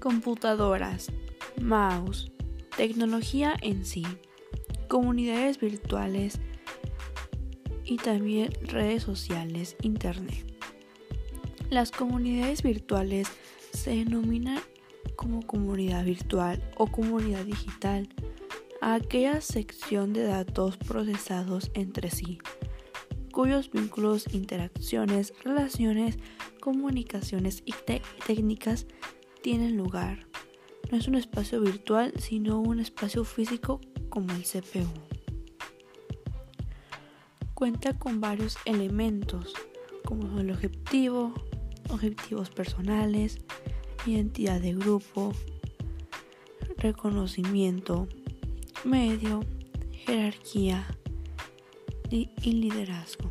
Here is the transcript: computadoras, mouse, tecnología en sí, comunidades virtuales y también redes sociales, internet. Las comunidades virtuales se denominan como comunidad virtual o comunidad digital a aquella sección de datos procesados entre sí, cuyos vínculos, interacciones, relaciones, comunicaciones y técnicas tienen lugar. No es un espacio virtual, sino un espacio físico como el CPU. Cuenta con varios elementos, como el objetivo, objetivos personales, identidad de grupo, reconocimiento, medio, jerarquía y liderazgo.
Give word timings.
computadoras, 0.00 1.12
mouse, 1.60 2.32
tecnología 2.76 3.54
en 3.60 3.84
sí, 3.84 4.04
comunidades 4.88 5.60
virtuales 5.60 6.40
y 7.84 7.96
también 7.98 8.52
redes 8.62 9.02
sociales, 9.02 9.76
internet. 9.82 10.46
Las 11.68 11.92
comunidades 11.92 12.62
virtuales 12.62 13.28
se 13.72 13.90
denominan 13.90 14.58
como 15.16 15.42
comunidad 15.46 16.04
virtual 16.04 16.62
o 16.76 16.86
comunidad 16.86 17.44
digital 17.44 18.08
a 18.80 18.94
aquella 18.94 19.40
sección 19.40 20.12
de 20.12 20.24
datos 20.24 20.76
procesados 20.78 21.70
entre 21.74 22.10
sí, 22.10 22.38
cuyos 23.30 23.70
vínculos, 23.70 24.32
interacciones, 24.32 25.34
relaciones, 25.44 26.16
comunicaciones 26.60 27.62
y 27.64 27.74
técnicas 28.26 28.86
tienen 29.42 29.76
lugar. 29.76 30.26
No 30.90 30.98
es 30.98 31.08
un 31.08 31.14
espacio 31.14 31.60
virtual, 31.60 32.12
sino 32.18 32.60
un 32.60 32.80
espacio 32.80 33.24
físico 33.24 33.80
como 34.08 34.32
el 34.32 34.42
CPU. 34.42 34.88
Cuenta 37.54 37.98
con 37.98 38.20
varios 38.20 38.56
elementos, 38.64 39.54
como 40.04 40.40
el 40.40 40.50
objetivo, 40.50 41.34
objetivos 41.90 42.50
personales, 42.50 43.38
identidad 44.06 44.60
de 44.60 44.74
grupo, 44.74 45.32
reconocimiento, 46.78 48.08
medio, 48.84 49.40
jerarquía 49.92 50.86
y 52.10 52.52
liderazgo. 52.52 53.30